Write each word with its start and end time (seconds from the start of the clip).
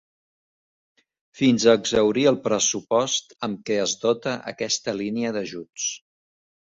Fins 1.41 1.65
a 1.65 1.75
exhaurir 1.79 2.23
el 2.31 2.39
pressupost 2.47 3.35
amb 3.49 3.59
què 3.67 3.77
es 3.83 3.93
dota 4.07 4.33
aquesta 4.53 4.97
línia 5.03 5.35
d'ajuts. 5.37 5.87